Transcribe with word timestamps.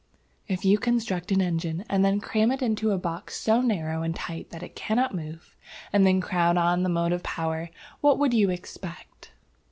"If 0.47 0.65
you 0.65 0.79
construct 0.79 1.31
an 1.31 1.41
engine, 1.43 1.85
and 1.87 2.03
then 2.03 2.19
cram 2.19 2.49
it 2.51 2.63
into 2.63 2.89
a 2.89 2.97
box 2.97 3.39
so 3.39 3.61
narrow 3.61 4.01
and 4.01 4.15
tight 4.15 4.49
that 4.49 4.63
it 4.63 4.75
cannot 4.75 5.13
move, 5.13 5.55
and 5.93 6.07
then 6.07 6.19
crowd 6.19 6.57
on 6.57 6.81
the 6.81 6.89
motive 6.89 7.21
power, 7.21 7.69
what 7.99 8.17
would 8.17 8.33
you 8.33 8.49
expect? 8.49 9.31